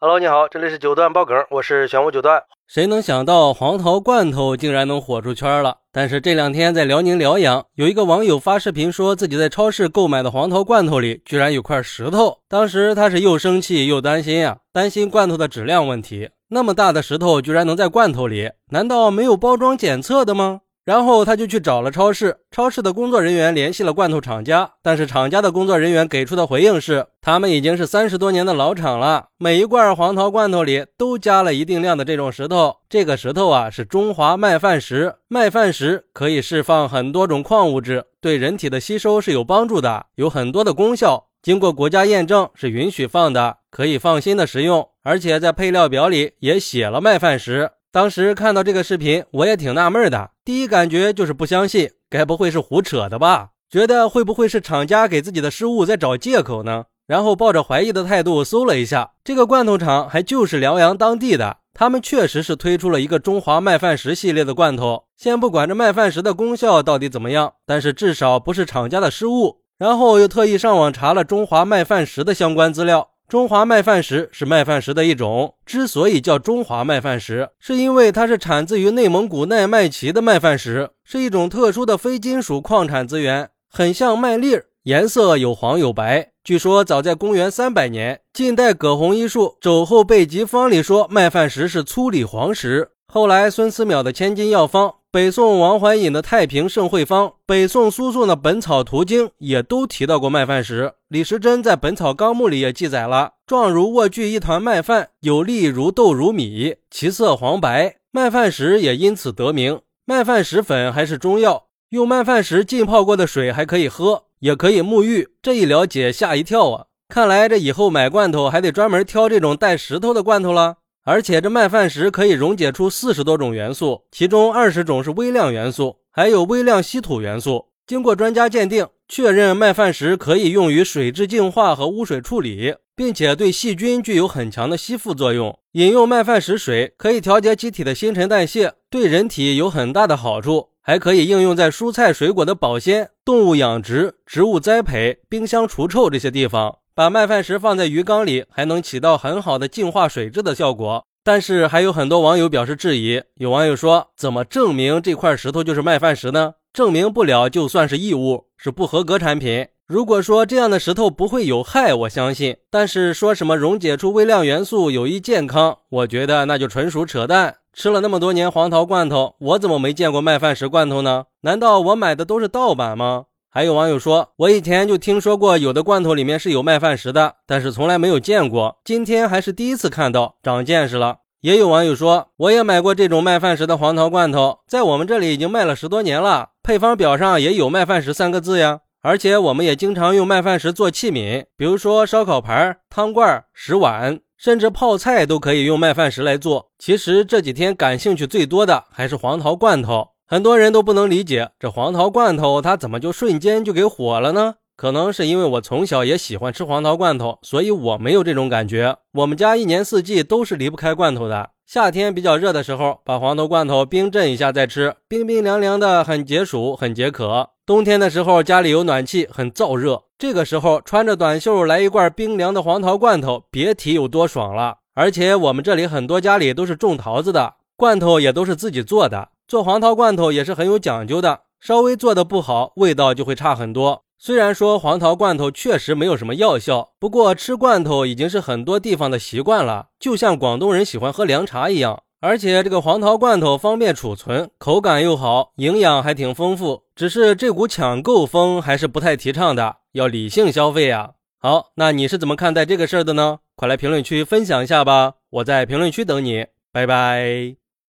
[0.00, 2.40] Hello，你好，这里是九段爆梗，我是玄武九段。
[2.68, 5.78] 谁能想到黄桃罐头竟然能火出圈了？
[5.90, 12.38] 但是这两天在辽宁辽阳，有一个网友发视频说自己在超市购买的黄桃罐头里居然有块石头。
[12.48, 16.30] 当时他是又生气又担心呀，担心罐头的质量问题。
[16.50, 20.60] 那么大的石头居然能在罐头里，难道没有包装检测的吗？
[20.88, 47.72] 然后他就去找了超市，超市的工作人员联系了罐头厂家，但是厂家的工作人员给出的回应是，他们已经是三十多年的老厂了，每一罐黄桃罐头里都加了一定量的这种石头，这个石头啊是中华麦饭石，麦饭石可以释放很多种矿物质，对人体的吸收是有帮助的，有很多的功效，经过国家验证是允许放的，可以放心的食用，而且在配料表里也写了麦饭石。
[47.90, 50.30] 当时看到这个视频，我也挺纳闷的。
[50.44, 53.50] 第一感觉就是不相信，该不会是胡扯的吧？
[53.70, 56.84] 觉得会不会是厂家给自己的失误在找借口呢？
[57.06, 65.04] 然后抱着怀疑的态度搜了一下，这个罐头厂还就是辽阳当地的，他们确实是推出了一个中华麦饭石系列的罐头。
[65.16, 69.62] 先不管这麦饭石的功效到底怎么样，但是至少不是厂家的失误。
[69.78, 73.10] 然后又特意上网查了中华麦饭石的相关资料。
[73.28, 86.30] 中华麦饭石是麦饭石的一种，之所以叫中华麦饭石，是因为它是产自于内蒙古奈麦旗的麦饭石，是一种特殊的非金属矿产资源，很像麦粒儿，颜色有黄有白。
[86.42, 92.92] 据说早在公元三百年，晋代葛洪医术《肘后备急方》里说麦饭石是粗里黄石。
[93.12, 94.88] 后来孙思邈的《千金药方》。
[95.10, 100.92] 北宋王怀隐的《太平盛会方》，北宋苏颂的《本草图经》也都提到过麦饭石。
[101.08, 107.96] 李时珍在《本草纲目》里也记载了：状如卧具一团麦饭，有粒如豆如米，其色黄白。
[108.12, 109.80] 麦饭石也因此得名。
[110.04, 115.30] 麦饭石粉还是中药，用麦饭石浸泡过的水还可以喝，也可以沐浴。
[115.40, 116.84] 这一了解，吓一跳啊！
[117.08, 120.76] 看来这以后买罐头还得专门挑这种带石头的罐头了。
[121.08, 127.68] 而且这麦饭石可以溶解出四十多种元素，其中二十种是微量元素，还有微量稀土元素。
[127.86, 135.58] 经过专家鉴定，确认麦饭石可以用于水质净化和污水处理，并且对细菌具有很强的吸附作用。
[135.72, 146.76] 饮用麦饭石水可以调节机体的新陈代谢，对人体有很大的好处，还可以应用在蔬菜水果的保鲜、动物养殖、植物栽培、冰箱除臭这些地方。
[146.94, 151.06] 把麦饭石放在鱼缸里，还能起到很好的净化水质的效果。
[151.28, 153.22] 但是还有很多网友表示质疑。
[153.34, 156.54] 有网友说：“怎么证明这块石头就是麦饭石呢？
[156.72, 159.66] 证明不了就算是异物，是不合格产品。
[159.86, 162.56] 如果说这样的石头不会有害，我相信。
[162.70, 167.56] 但是说什么溶解出微量元素有益健康，我觉得那就纯属扯淡。
[167.74, 171.24] 吃了那么多年黄桃罐头，我怎么没见过麦饭石罐头呢？
[171.42, 181.18] 难道我买的都是盗版吗？”还有网友说，我以前就听说过有的罐头里面是有麦饭石的，但是从来没有见过，今天还是第一次看到，长见识了。
[181.40, 188.80] 也有网友说，我也买过这种麦饭石的黄桃罐头，在我们这里已经卖了十多年了，配方表上也有麦饭石三个字呀。
[189.00, 196.72] 而且我们也经常用麦饭石做器皿，比如说烧烤盘、汤罐、石碗，甚至泡菜都可以用麦饭石来做。
[196.78, 200.08] 其实这几天感兴趣最多的还是黄桃罐头。
[200.30, 204.56] 很多人都不能理解，这黄桃罐头它怎么就瞬间就给火了呢？
[204.76, 208.98] 可能是因为我从小也喜欢吃黄桃罐头，所以我没有这种感觉。
[209.14, 211.48] 我们家一年四季都是离不开罐头的。
[211.64, 217.48] 夏天比较热的时候，把黄桃罐头冰镇一下再吃，冰冰凉凉的，很解暑，很解渴。
[217.64, 224.76] 冬天的时候家里有暖气，很燥热，这个时候穿着短袖来一罐冰凉的黄桃罐头，别提有多爽了。
[224.94, 229.30] 而且我们这里很多家里都是种桃子的，罐头也都是自己做的。
[229.48, 234.04] 做黄桃罐头也是很有讲究的，稍微做的不好，味道就会差很多。
[234.18, 242.02] 虽然说黄桃罐头确实没有什么药效，不过吃罐头已经是很多地方的习惯了，就像广东人喜欢喝凉茶一样。
[242.20, 246.82] 而且这个黄桃罐头方便储存，口感又好，营养还挺丰富。
[246.94, 251.12] 只是这股抢购风还是不太提倡的，要理性消费呀。
[251.38, 253.38] 好，那你是怎么看待这个事儿的呢？
[253.56, 257.67] 快来评论区分享一下吧，我在评论区等你，拜拜。